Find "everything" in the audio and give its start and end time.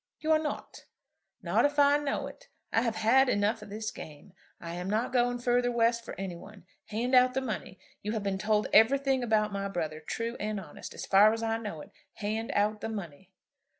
8.73-9.21